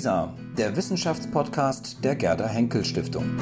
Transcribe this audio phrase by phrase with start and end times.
[0.00, 3.36] LISA, der Wissenschaftspodcast der Gerda Henkel Stiftung.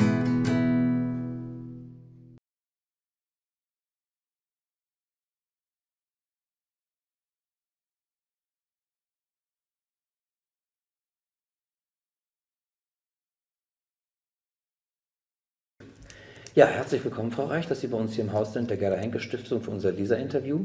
[16.56, 18.96] Ja, herzlich willkommen, Frau Reich, dass Sie bei uns hier im Haus sind, der Gerda
[18.96, 20.58] Henkel Stiftung für unser LISA-Interview.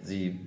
[0.00, 0.38] Sie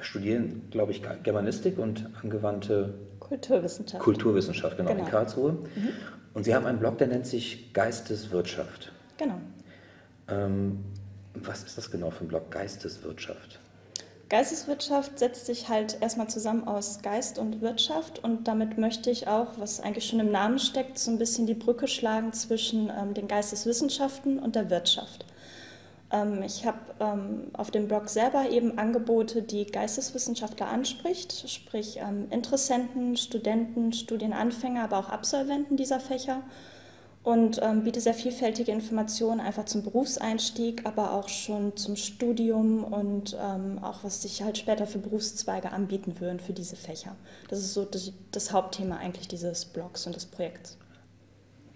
[0.00, 2.94] studieren, glaube ich, Germanistik und angewandte
[3.28, 4.02] Kulturwissenschaft.
[4.02, 5.04] Kulturwissenschaft, genau, genau.
[5.04, 5.52] in Karlsruhe.
[5.52, 5.90] Mhm.
[6.34, 8.92] Und Sie haben einen Blog, der nennt sich Geisteswirtschaft.
[9.16, 9.40] Genau.
[10.28, 10.84] Ähm,
[11.34, 13.60] was ist das genau für ein Blog, Geisteswirtschaft?
[14.28, 19.58] Geisteswirtschaft setzt sich halt erstmal zusammen aus Geist und Wirtschaft und damit möchte ich auch,
[19.58, 23.28] was eigentlich schon im Namen steckt, so ein bisschen die Brücke schlagen zwischen ähm, den
[23.28, 25.25] Geisteswissenschaften und der Wirtschaft.
[26.12, 32.28] Ähm, ich habe ähm, auf dem Blog selber eben Angebote, die Geisteswissenschaftler anspricht, sprich ähm,
[32.30, 36.42] Interessenten, Studenten, Studienanfänger, aber auch Absolventen dieser Fächer
[37.22, 44.04] und biete sehr vielfältige Informationen einfach zum Berufseinstieg, aber auch schon zum Studium und auch
[44.04, 47.16] was sich halt später für Berufszweige anbieten würden für diese Fächer.
[47.48, 47.84] Das ist so
[48.30, 50.78] das Hauptthema eigentlich dieses Blogs und des Projekts.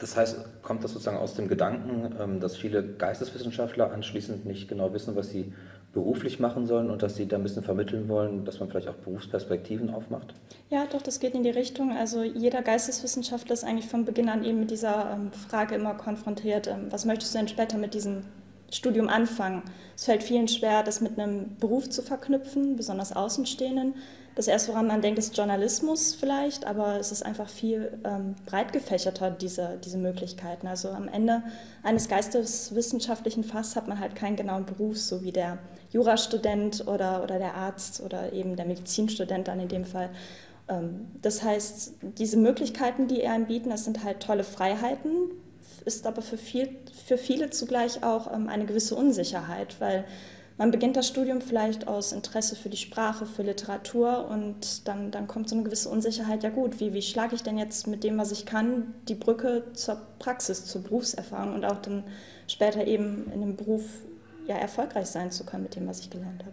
[0.01, 4.93] Das heißt, kommt das sozusagen aus dem Gedanken, ähm, dass viele Geisteswissenschaftler anschließend nicht genau
[4.93, 5.53] wissen, was sie
[5.93, 8.95] beruflich machen sollen und dass sie da ein bisschen vermitteln wollen, dass man vielleicht auch
[8.95, 10.35] Berufsperspektiven aufmacht?
[10.71, 11.97] Ja, doch, das geht in die Richtung.
[11.97, 16.67] Also jeder Geisteswissenschaftler ist eigentlich von Beginn an eben mit dieser ähm, Frage immer konfrontiert,
[16.67, 18.23] ähm, was möchtest du denn später mit diesem
[18.71, 19.63] Studium anfangen?
[19.97, 23.95] Es fällt vielen schwer, das mit einem Beruf zu verknüpfen, besonders Außenstehenden.
[24.41, 28.73] Das erste, woran man denkt, ist Journalismus vielleicht, aber es ist einfach viel ähm, breit
[28.73, 30.67] gefächerter, diese, diese Möglichkeiten.
[30.67, 31.43] Also am Ende
[31.83, 35.59] eines geisteswissenschaftlichen Fachs hat man halt keinen genauen Beruf, so wie der
[35.93, 40.09] Jurastudent oder, oder der Arzt oder eben der Medizinstudent dann in dem Fall.
[40.71, 45.33] Ähm, das heißt, diese Möglichkeiten, die er ihm bieten, das sind halt tolle Freiheiten,
[45.85, 50.07] ist aber für, viel, für viele zugleich auch ähm, eine gewisse Unsicherheit, weil
[50.61, 55.27] man beginnt das Studium vielleicht aus Interesse für die Sprache, für Literatur und dann, dann
[55.27, 58.19] kommt so eine gewisse Unsicherheit, ja gut, wie, wie schlage ich denn jetzt mit dem,
[58.19, 62.05] was ich kann, die Brücke zur Praxis, zur Berufserfahrung und auch dann
[62.47, 63.85] später eben in dem Beruf
[64.47, 66.53] ja, erfolgreich sein zu können mit dem, was ich gelernt habe.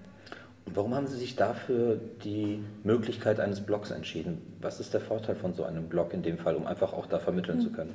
[0.66, 4.42] Und warum haben Sie sich dafür die Möglichkeit eines Blogs entschieden?
[4.62, 7.20] Was ist der Vorteil von so einem Blog in dem Fall, um einfach auch da
[7.20, 7.62] vermitteln mhm.
[7.62, 7.94] zu können?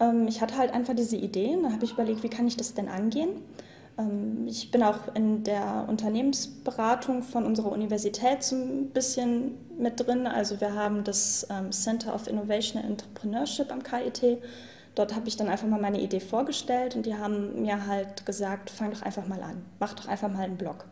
[0.00, 2.74] Ähm, ich hatte halt einfach diese Idee, da habe ich überlegt, wie kann ich das
[2.74, 3.28] denn angehen?
[3.98, 10.26] Ähm, ich bin auch in der Unternehmensberatung von unserer Universität so ein bisschen mit drin.
[10.26, 14.42] Also wir haben das ähm, Center of Innovation and Entrepreneurship am KIT.
[14.94, 18.70] Dort habe ich dann einfach mal meine Idee vorgestellt und die haben mir halt gesagt,
[18.70, 20.86] fang doch einfach mal an, mach doch einfach mal einen Blog.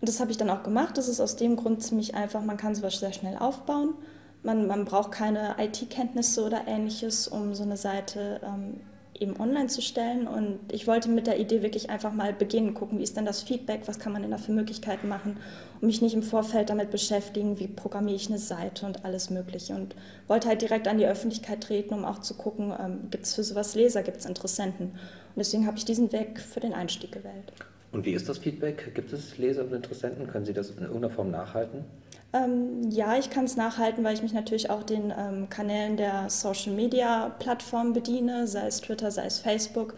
[0.00, 0.96] Und das habe ich dann auch gemacht.
[0.96, 3.94] Das ist aus dem Grund ziemlich einfach, man kann sowas sehr schnell aufbauen.
[4.42, 8.80] Man, man braucht keine IT-Kenntnisse oder ähnliches, um so eine Seite ähm,
[9.20, 10.26] eben online zu stellen.
[10.26, 13.42] Und ich wollte mit der Idee wirklich einfach mal beginnen, gucken, wie ist denn das
[13.42, 15.36] Feedback, was kann man denn da für Möglichkeiten machen
[15.80, 19.74] und mich nicht im Vorfeld damit beschäftigen, wie programmiere ich eine Seite und alles Mögliche.
[19.74, 19.94] Und
[20.26, 23.44] wollte halt direkt an die Öffentlichkeit treten, um auch zu gucken, ähm, gibt es für
[23.44, 24.86] sowas Leser, gibt es Interessenten.
[24.86, 27.52] Und deswegen habe ich diesen Weg für den Einstieg gewählt.
[27.90, 28.94] Und wie ist das Feedback?
[28.94, 30.26] Gibt es Leser und Interessenten?
[30.26, 31.84] Können Sie das in irgendeiner Form nachhalten?
[32.32, 36.28] Ähm, ja, ich kann es nachhalten, weil ich mich natürlich auch den ähm, Kanälen der
[36.28, 39.94] Social Media Plattformen bediene, sei es Twitter, sei es Facebook.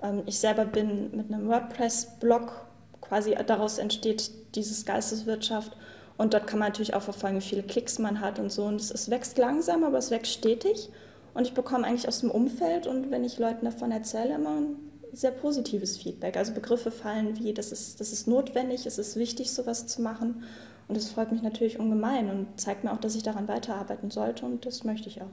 [0.00, 2.66] Ähm, ich selber bin mit einem WordPress-Blog,
[3.00, 5.76] quasi daraus entsteht dieses Geisteswirtschaft.
[6.18, 8.64] Und dort kann man natürlich auch verfolgen, wie viele Klicks man hat und so.
[8.64, 10.88] Und es, es wächst langsam, aber es wächst stetig.
[11.34, 14.76] Und ich bekomme eigentlich aus dem Umfeld und wenn ich Leuten davon erzähle, immer ein
[15.12, 16.36] sehr positives Feedback.
[16.36, 20.44] Also Begriffe fallen wie, das ist, das ist notwendig, es ist wichtig, sowas zu machen.
[20.88, 24.44] Und das freut mich natürlich ungemein und zeigt mir auch, dass ich daran weiterarbeiten sollte
[24.44, 25.30] und das möchte ich auch.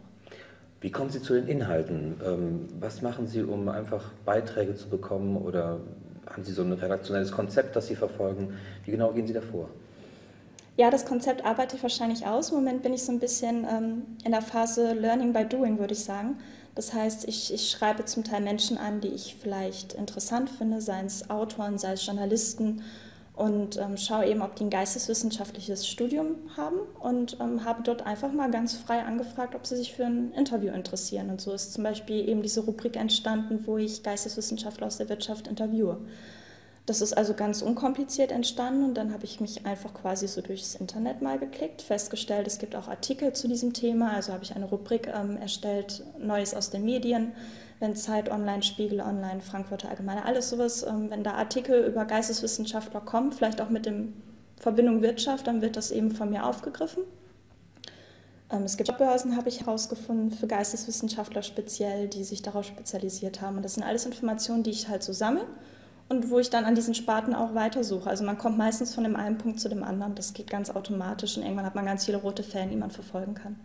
[0.81, 2.15] Wie kommen Sie zu den Inhalten?
[2.25, 5.79] Ähm, was machen Sie, um einfach Beiträge zu bekommen oder
[6.29, 8.53] haben Sie so ein redaktionelles Konzept, das Sie verfolgen?
[8.85, 9.67] Wie genau gehen Sie davor?
[10.77, 12.51] Ja, das Konzept arbeite ich wahrscheinlich aus.
[12.51, 15.93] Im Moment bin ich so ein bisschen ähm, in der Phase Learning by Doing, würde
[15.93, 16.37] ich sagen.
[16.75, 21.07] Das heißt, ich, ich schreibe zum Teil Menschen an, die ich vielleicht interessant finde, seien
[21.07, 22.83] es Autoren, sei es Journalisten
[23.39, 28.33] und ähm, schaue eben, ob die ein geisteswissenschaftliches Studium haben und ähm, habe dort einfach
[28.33, 31.29] mal ganz frei angefragt, ob sie sich für ein Interview interessieren.
[31.29, 35.47] Und so ist zum Beispiel eben diese Rubrik entstanden, wo ich Geisteswissenschaftler aus der Wirtschaft
[35.47, 36.01] interviewe.
[36.85, 40.75] Das ist also ganz unkompliziert entstanden und dann habe ich mich einfach quasi so durchs
[40.75, 44.65] Internet mal geklickt, festgestellt, es gibt auch Artikel zu diesem Thema, also habe ich eine
[44.65, 47.31] Rubrik ähm, erstellt, Neues aus den Medien
[47.79, 53.01] wenn Zeit Online, Spiegel Online, Frankfurter Allgemeine, alles sowas, ähm, wenn da Artikel über Geisteswissenschaftler
[53.01, 54.13] kommen, vielleicht auch mit dem
[54.57, 57.03] Verbindung Wirtschaft, dann wird das eben von mir aufgegriffen.
[58.51, 63.57] Ähm, es gibt Jobbörsen, habe ich herausgefunden, für Geisteswissenschaftler speziell, die sich darauf spezialisiert haben.
[63.57, 65.45] Und das sind alles Informationen, die ich halt so sammle
[66.09, 68.09] und wo ich dann an diesen Sparten auch weitersuche.
[68.09, 70.15] Also man kommt meistens von dem einen Punkt zu dem anderen.
[70.15, 73.35] Das geht ganz automatisch und irgendwann hat man ganz viele rote Fäden, die man verfolgen
[73.35, 73.55] kann.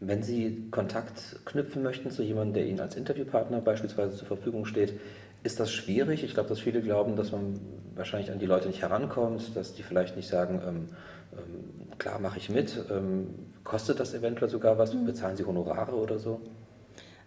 [0.00, 4.98] Wenn Sie Kontakt knüpfen möchten zu jemandem, der Ihnen als Interviewpartner beispielsweise zur Verfügung steht,
[5.42, 6.24] ist das schwierig?
[6.24, 7.60] Ich glaube, dass viele glauben, dass man
[7.94, 10.88] wahrscheinlich an die Leute nicht herankommt, dass die vielleicht nicht sagen, ähm,
[11.32, 12.82] ähm, klar mache ich mit.
[12.90, 14.94] Ähm, kostet das eventuell sogar was?
[14.94, 15.06] Mhm.
[15.06, 16.40] Bezahlen Sie Honorare oder so?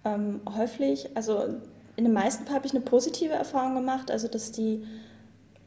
[0.03, 1.45] Ähm, häufig, also
[1.95, 4.83] in den meisten Fällen habe ich eine positive Erfahrung gemacht, also dass die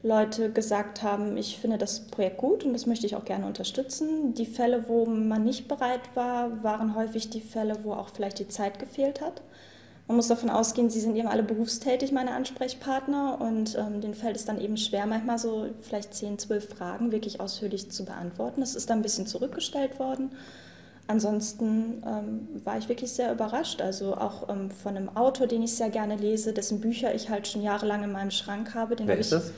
[0.07, 4.35] Leute gesagt haben, ich finde das Projekt gut und das möchte ich auch gerne unterstützen.
[4.35, 8.49] Die Fälle, wo man nicht bereit war, waren häufig die Fälle, wo auch vielleicht die
[8.49, 9.43] Zeit gefehlt hat.
[10.07, 14.37] Man muss davon ausgehen, sie sind eben alle berufstätig, meine Ansprechpartner, und ähm, denen fällt
[14.37, 18.61] es dann eben schwer, manchmal so vielleicht 10, 12 Fragen wirklich ausführlich zu beantworten.
[18.61, 20.31] Das ist dann ein bisschen zurückgestellt worden.
[21.09, 23.81] Ansonsten ähm, war ich wirklich sehr überrascht.
[23.81, 27.49] Also auch ähm, von einem Autor, den ich sehr gerne lese, dessen Bücher ich halt
[27.49, 28.95] schon jahrelang in meinem Schrank habe.
[28.95, 29.53] Den Wer ist das?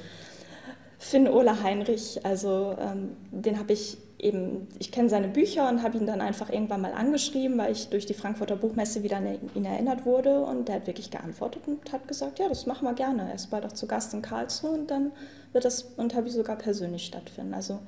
[0.99, 2.25] Finn Ola Heinrich.
[2.25, 6.51] Also ähm, den habe ich eben, ich kenne seine Bücher und habe ihn dann einfach
[6.51, 10.69] irgendwann mal angeschrieben, weil ich durch die Frankfurter Buchmesse wieder an ihn erinnert wurde und
[10.69, 13.29] der hat wirklich geantwortet und hat gesagt, ja, das machen wir gerne.
[13.29, 15.13] Er ist bald auch zu Gast in Karlsruhe und dann
[15.53, 17.55] wird das Interview sogar persönlich stattfinden.
[17.55, 17.79] Also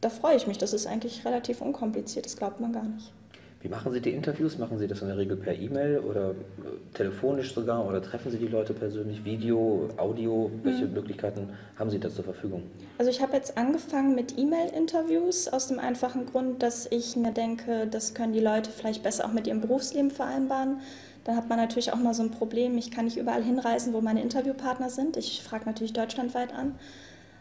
[0.00, 3.12] da freue ich mich, das ist eigentlich relativ unkompliziert, das glaubt man gar nicht.
[3.60, 4.56] Wie machen Sie die Interviews?
[4.56, 6.34] Machen Sie das in der Regel per E-Mail oder äh,
[6.94, 9.24] telefonisch sogar oder treffen Sie die Leute persönlich?
[9.24, 10.48] Video, Audio?
[10.62, 10.94] Welche mhm.
[10.94, 12.62] Möglichkeiten haben Sie da zur Verfügung?
[12.98, 17.88] Also ich habe jetzt angefangen mit E-Mail-Interviews aus dem einfachen Grund, dass ich mir denke,
[17.90, 20.78] das können die Leute vielleicht besser auch mit ihrem Berufsleben vereinbaren.
[21.24, 24.00] Dann hat man natürlich auch mal so ein Problem, ich kann nicht überall hinreisen, wo
[24.00, 25.16] meine Interviewpartner sind.
[25.16, 26.76] Ich frage natürlich deutschlandweit an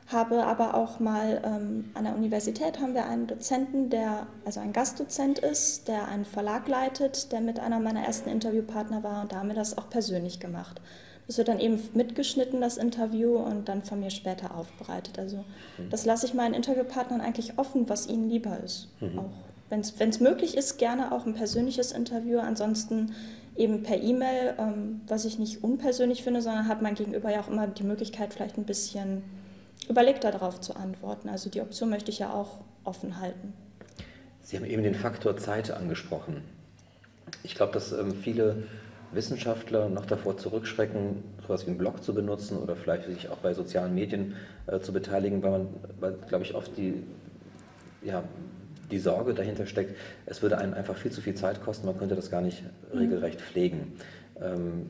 [0.08, 4.72] habe aber auch mal ähm, an der Universität haben wir einen Dozenten, der also ein
[4.72, 9.38] Gastdozent ist, der einen Verlag leitet, der mit einer meiner ersten Interviewpartner war und da
[9.38, 10.82] haben wir das auch persönlich gemacht.
[11.28, 15.20] Das wird dann eben mitgeschnitten, das Interview, und dann von mir später aufbereitet.
[15.20, 15.44] Also
[15.78, 15.90] mhm.
[15.90, 18.88] das lasse ich meinen Interviewpartnern eigentlich offen, was ihnen lieber ist.
[19.02, 19.20] Mhm.
[19.20, 19.30] Auch
[19.70, 22.40] wenn es möglich ist, gerne auch ein persönliches Interview.
[22.40, 23.14] Ansonsten
[23.58, 27.50] eben per E-Mail, ähm, was ich nicht unpersönlich finde, sondern hat mein Gegenüber ja auch
[27.50, 29.24] immer die Möglichkeit, vielleicht ein bisschen
[29.90, 31.30] überlegt darauf zu antworten.
[31.30, 33.54] Also die Option möchte ich ja auch offen halten.
[34.42, 36.42] Sie haben eben den Faktor Zeit angesprochen.
[37.44, 38.64] Ich glaube, dass ähm, viele
[39.12, 43.54] Wissenschaftler noch davor zurückschrecken, sowas wie einen Blog zu benutzen oder vielleicht sich auch bei
[43.54, 44.36] sozialen Medien
[44.68, 45.68] äh, zu beteiligen, weil man,
[46.00, 47.04] weil, glaube ich, oft die,
[48.04, 48.24] ja,
[48.92, 49.96] die Sorge dahinter steckt,
[50.26, 52.64] es würde einem einfach viel zu viel Zeit kosten, man könnte das gar nicht
[52.94, 53.00] mhm.
[53.00, 53.94] regelrecht pflegen.
[54.42, 54.90] Ähm,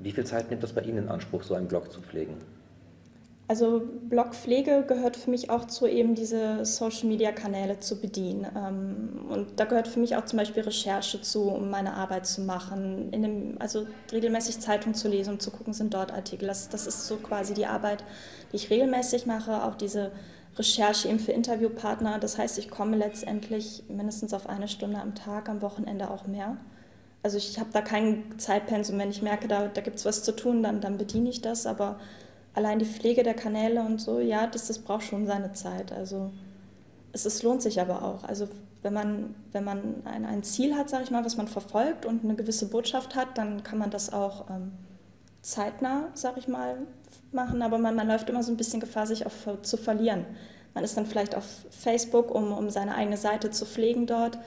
[0.00, 2.36] wie viel Zeit nimmt das bei Ihnen in Anspruch, so einen Blog zu pflegen?
[3.48, 8.44] Also Blogpflege gehört für mich auch zu eben diese Social-Media-Kanäle zu bedienen.
[8.56, 12.40] Ähm, und da gehört für mich auch zum Beispiel Recherche zu, um meine Arbeit zu
[12.40, 16.48] machen, dem, also regelmäßig Zeitung zu lesen und zu gucken, sind dort Artikel.
[16.48, 18.02] Das, das ist so quasi die Arbeit,
[18.50, 20.10] die ich regelmäßig mache, auch diese
[20.56, 22.18] Recherche eben für Interviewpartner.
[22.18, 26.56] Das heißt, ich komme letztendlich mindestens auf eine Stunde am Tag, am Wochenende auch mehr.
[27.22, 28.98] Also ich habe da kein Zeitpensum.
[28.98, 31.66] Wenn ich merke, da, da gibt es was zu tun, dann, dann bediene ich das.
[31.66, 32.00] Aber
[32.56, 35.92] allein die Pflege der Kanäle und so, ja, das, das braucht schon seine Zeit.
[35.92, 36.32] Also
[37.12, 38.24] es, es lohnt sich aber auch.
[38.24, 38.48] Also
[38.82, 42.24] wenn man, wenn man ein, ein Ziel hat, sage ich mal, was man verfolgt und
[42.24, 44.72] eine gewisse Botschaft hat, dann kann man das auch ähm,
[45.42, 46.78] zeitnah, sage ich mal,
[47.30, 47.60] machen.
[47.60, 50.24] Aber man, man läuft immer so ein bisschen Gefahr, sich auch zu verlieren.
[50.72, 54.38] Man ist dann vielleicht auf Facebook, um, um seine eigene Seite zu pflegen dort.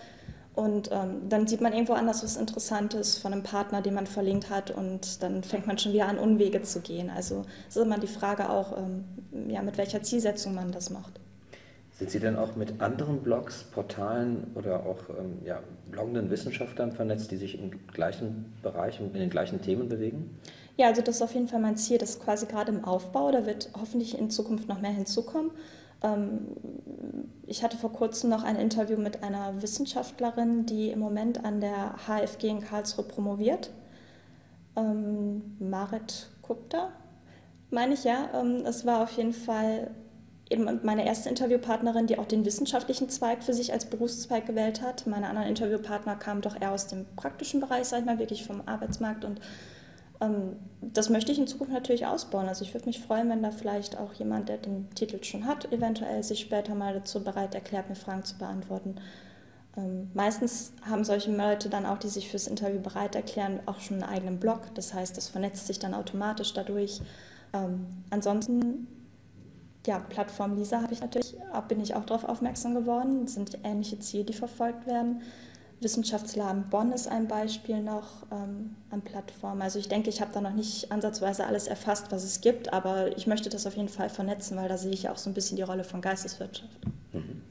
[0.60, 4.50] Und ähm, dann sieht man irgendwo anders was Interessantes von einem Partner, den man verlinkt
[4.50, 7.10] hat und dann fängt man schon wieder an, Unwege zu gehen.
[7.10, 9.06] Also es ist immer die Frage auch, ähm,
[9.48, 11.18] ja, mit welcher Zielsetzung man das macht.
[11.98, 17.32] Sind Sie denn auch mit anderen Blogs, Portalen oder auch ähm, ja, bloggenden Wissenschaftlern vernetzt,
[17.32, 20.38] die sich im gleichen Bereich und in den gleichen Themen bewegen?
[20.75, 22.00] Ja, also das ist auf jeden Fall mein Ziel.
[22.00, 23.32] Das ist quasi gerade im Aufbau.
[23.32, 25.51] Da wird hoffentlich in Zukunft noch mehr hinzukommen.
[26.01, 26.48] Ähm,
[27.48, 31.96] ich hatte vor kurzem noch ein Interview mit einer Wissenschaftlerin, die im Moment an der
[32.08, 33.72] HFG in Karlsruhe promoviert.
[34.75, 36.89] Ähm, Marit Kupta,
[37.70, 38.29] meine ich ja.
[38.34, 39.91] Ähm, es war auf jeden Fall
[40.50, 45.06] eben meine erste Interviewpartnerin, die auch den wissenschaftlichen Zweig für sich als Berufszweig gewählt hat.
[45.06, 48.62] Meine anderen Interviewpartner kamen doch eher aus dem praktischen Bereich, sag ich mal, wirklich vom
[48.65, 49.39] Arbeitsmarkt und
[50.82, 52.48] das möchte ich in Zukunft natürlich ausbauen.
[52.48, 55.72] Also ich würde mich freuen, wenn da vielleicht auch jemand, der den Titel schon hat,
[55.72, 58.96] eventuell sich später mal dazu bereit erklärt, mir Fragen zu beantworten.
[59.78, 64.04] Ähm, meistens haben solche Leute dann auch, die sich fürs Interview bereit erklären, auch schon
[64.04, 64.62] einen eigenen Blog.
[64.76, 67.02] Das heißt, das vernetzt sich dann automatisch dadurch.
[67.54, 68.88] Ähm, ansonsten
[69.88, 71.36] ja, Plattform Lisa habe ich natürlich,
[71.68, 73.24] bin ich auch darauf aufmerksam geworden.
[73.24, 75.22] Es sind ähnliche Ziele, die verfolgt werden.
[75.81, 79.62] Wissenschaftsladen Bonn ist ein Beispiel noch ähm, an Plattformen.
[79.62, 83.15] Also ich denke, ich habe da noch nicht ansatzweise alles erfasst, was es gibt, aber
[83.17, 85.55] ich möchte das auf jeden Fall vernetzen, weil da sehe ich auch so ein bisschen
[85.55, 86.86] die Rolle von Geisteswirtschaft.
[87.13, 87.41] Mhm.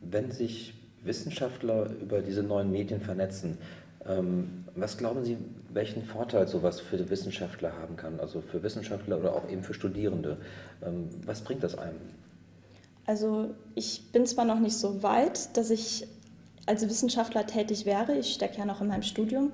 [0.00, 3.58] Wenn sich Wissenschaftler über diese neuen Medien vernetzen,
[4.06, 5.36] ähm, was glauben Sie,
[5.72, 8.18] welchen Vorteil sowas für Wissenschaftler haben kann?
[8.18, 10.38] Also für Wissenschaftler oder auch eben für Studierende.
[10.84, 12.00] Ähm, was bringt das einem?
[13.06, 16.06] Also ich bin zwar noch nicht so weit, dass ich
[16.66, 18.16] als Wissenschaftler tätig wäre.
[18.16, 19.52] Ich stecke ja noch in meinem Studium,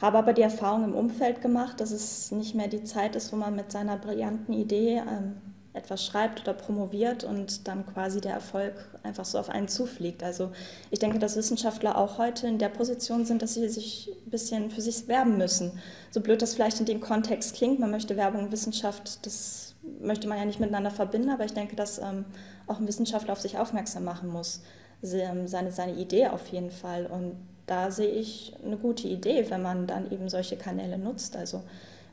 [0.00, 3.36] habe aber die Erfahrung im Umfeld gemacht, dass es nicht mehr die Zeit ist, wo
[3.36, 5.36] man mit seiner brillanten Idee ähm,
[5.78, 10.22] etwas schreibt oder promoviert und dann quasi der Erfolg einfach so auf einen zufliegt.
[10.22, 10.50] Also
[10.90, 14.70] ich denke, dass Wissenschaftler auch heute in der Position sind, dass sie sich ein bisschen
[14.70, 15.72] für sich werben müssen.
[16.10, 20.28] So blöd das vielleicht in dem Kontext klingt, man möchte Werbung und Wissenschaft, das möchte
[20.28, 22.24] man ja nicht miteinander verbinden, aber ich denke, dass ähm,
[22.66, 24.62] auch ein Wissenschaftler auf sich aufmerksam machen muss.
[25.02, 27.06] Ähm, seine, seine Idee auf jeden Fall.
[27.06, 27.36] Und
[27.66, 31.36] da sehe ich eine gute Idee, wenn man dann eben solche Kanäle nutzt.
[31.36, 31.62] Also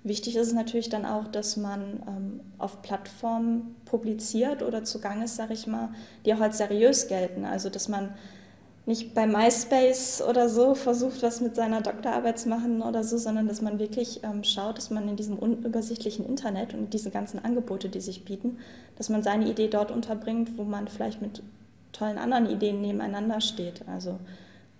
[0.03, 5.35] wichtig ist es natürlich dann auch, dass man ähm, auf Plattformen publiziert oder zugange ist,
[5.35, 5.89] sage ich mal,
[6.25, 7.45] die auch als seriös gelten.
[7.45, 8.13] Also dass man
[8.85, 13.47] nicht bei MySpace oder so versucht, was mit seiner Doktorarbeit zu machen oder so, sondern
[13.47, 17.89] dass man wirklich ähm, schaut, dass man in diesem unübersichtlichen Internet und diese ganzen Angebote,
[17.89, 18.59] die sich bieten,
[18.97, 21.41] dass man seine Idee dort unterbringt, wo man vielleicht mit
[21.93, 23.81] tollen anderen Ideen nebeneinander steht.
[23.87, 24.19] Also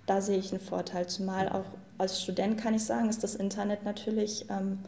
[0.05, 1.65] da sehe ich einen Vorteil, zumal auch
[1.97, 4.79] als Student kann ich sagen, ist das Internet natürlich ähm,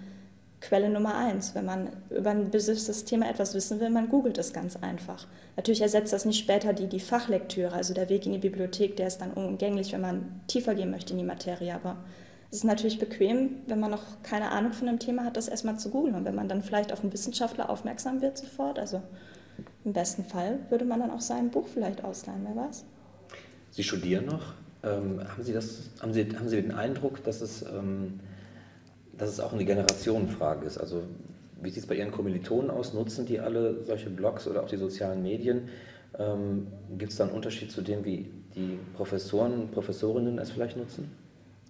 [0.60, 1.54] Quelle Nummer eins.
[1.54, 5.28] Wenn man über ein bestimmtes Thema etwas wissen will, man googelt es ganz einfach.
[5.56, 9.08] Natürlich ersetzt das nicht später die, die Fachlektüre, also der Weg in die Bibliothek, der
[9.08, 11.76] ist dann unumgänglich, wenn man tiefer gehen möchte in die Materie.
[11.76, 11.98] Aber
[12.50, 15.78] es ist natürlich bequem, wenn man noch keine Ahnung von einem Thema hat, das erstmal
[15.78, 16.16] zu googeln.
[16.16, 19.04] Und wenn man dann vielleicht auf einen Wissenschaftler aufmerksam wird sofort, also
[19.86, 22.84] im besten Fall würde man dann auch sein Buch vielleicht ausleihen, wer weiß.
[23.72, 24.54] Sie studieren noch.
[24.84, 27.62] Ähm, haben, Sie das, haben, Sie, haben Sie den Eindruck, dass es...
[27.62, 28.22] Ähm
[29.18, 30.78] dass es auch eine Generationenfrage ist.
[30.78, 31.04] Also
[31.62, 32.94] wie sieht es bei Ihren Kommilitonen aus?
[32.94, 35.70] Nutzen die alle solche Blogs oder auch die sozialen Medien?
[36.18, 40.78] Ähm, Gibt es da einen Unterschied zu dem, wie die Professoren und Professorinnen es vielleicht
[40.78, 41.12] nutzen?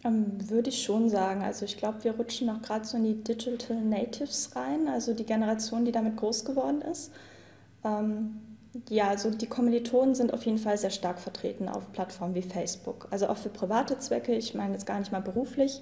[0.04, 1.42] Ähm, würde ich schon sagen.
[1.42, 5.26] Also ich glaube, wir rutschen noch gerade so in die Digital Natives rein, also die
[5.26, 7.12] Generation, die damit groß geworden ist.
[7.84, 8.38] Ähm,
[8.90, 13.08] ja, also die Kommilitonen sind auf jeden Fall sehr stark vertreten auf Plattformen wie Facebook.
[13.10, 15.82] Also auch für private Zwecke, ich meine jetzt gar nicht mal beruflich.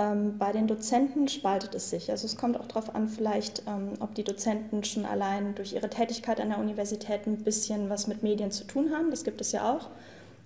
[0.00, 2.10] Ähm, bei den Dozenten spaltet es sich.
[2.10, 5.90] Also es kommt auch darauf an, vielleicht, ähm, ob die Dozenten schon allein durch ihre
[5.90, 9.10] Tätigkeit an der Universität ein bisschen was mit Medien zu tun haben.
[9.10, 9.90] Das gibt es ja auch.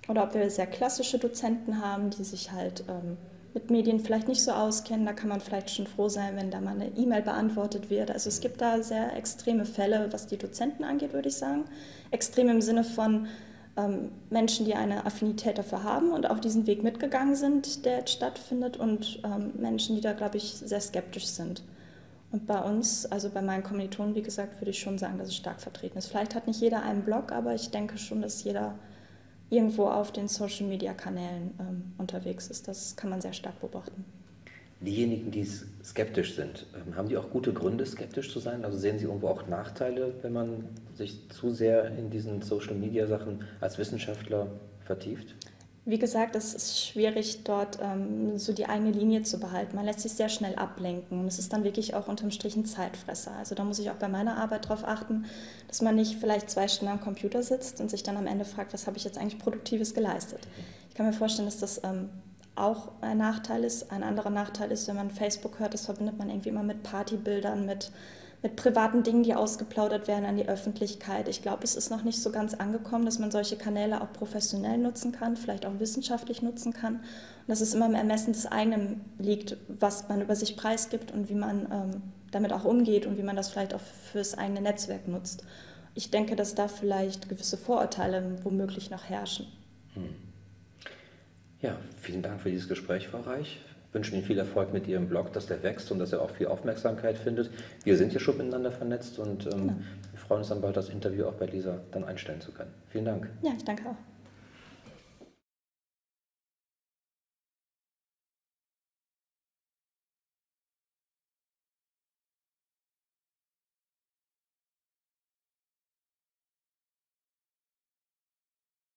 [0.09, 3.17] Oder ob wir sehr klassische Dozenten haben, die sich halt ähm,
[3.55, 5.07] mit Medien vielleicht nicht so auskennen.
[5.07, 8.11] Da kann man vielleicht schon froh sein, wenn da mal eine E-Mail beantwortet wird.
[8.11, 11.65] Also es gibt da sehr extreme Fälle, was die Dozenten angeht, würde ich sagen.
[12.11, 13.29] Extrem im Sinne von,
[13.77, 18.13] ähm, Menschen, die eine Affinität dafür haben und auch diesen Weg mitgegangen sind, der jetzt
[18.13, 21.63] stattfindet, und ähm, Menschen, die da, glaube ich, sehr skeptisch sind.
[22.31, 25.37] Und bei uns, also bei meinen Kommilitonen, wie gesagt, würde ich schon sagen, dass es
[25.37, 26.07] stark vertreten ist.
[26.07, 28.75] Vielleicht hat nicht jeder einen Blog, aber ich denke schon, dass jeder
[29.51, 32.67] irgendwo auf den Social-Media-Kanälen ähm, unterwegs ist.
[32.67, 34.05] Das kann man sehr stark beobachten.
[34.85, 35.45] Diejenigen, die
[35.83, 38.65] skeptisch sind, ähm, haben die auch gute Gründe, skeptisch zu sein?
[38.65, 43.79] Also sehen sie irgendwo auch Nachteile, wenn man sich zu sehr in diesen Social-Media-Sachen als
[43.79, 44.49] Wissenschaftler
[44.85, 45.35] vertieft?
[45.87, 49.77] Wie gesagt, es ist schwierig, dort ähm, so die eigene Linie zu behalten.
[49.77, 52.65] Man lässt sich sehr schnell ablenken und es ist dann wirklich auch unterm Strich ein
[52.65, 53.33] Zeitfresser.
[53.33, 55.27] Also da muss ich auch bei meiner Arbeit darauf achten,
[55.69, 58.73] dass man nicht vielleicht zwei Stunden am Computer sitzt und sich dann am Ende fragt,
[58.73, 60.41] was habe ich jetzt eigentlich Produktives geleistet.
[60.89, 62.09] Ich kann mir vorstellen, dass das ähm,
[62.57, 63.91] auch ein Nachteil ist.
[63.91, 67.67] Ein anderer Nachteil ist, wenn man Facebook hört, das verbindet man irgendwie immer mit Partybildern,
[67.67, 67.91] mit,
[68.43, 71.29] mit privaten Dingen, die ausgeplaudert werden an die Öffentlichkeit.
[71.29, 74.79] Ich glaube, es ist noch nicht so ganz angekommen, dass man solche Kanäle auch professionell
[74.79, 76.97] nutzen kann, vielleicht auch wissenschaftlich nutzen kann.
[76.97, 81.29] Und dass es immer im Ermessen des eigenen liegt, was man über sich preisgibt und
[81.29, 85.09] wie man ähm, damit auch umgeht und wie man das vielleicht auch fürs eigene Netzwerk
[85.09, 85.45] nutzt.
[85.95, 89.47] Ich denke, dass da vielleicht gewisse Vorurteile womöglich noch herrschen.
[89.95, 90.24] Hm.
[91.65, 93.59] Ja, vielen Dank für dieses Gespräch, Frau Reich.
[93.89, 96.29] Ich wünsche Ihnen viel Erfolg mit Ihrem Blog, dass der wächst und dass er auch
[96.29, 97.51] viel Aufmerksamkeit findet.
[97.85, 99.73] Wir sind ja schon miteinander vernetzt und ähm, genau.
[100.11, 102.71] wir freuen uns dann bald, das Interview auch bei Lisa dann einstellen zu können.
[102.91, 103.31] Vielen Dank.
[103.41, 104.14] Ja, ich danke auch.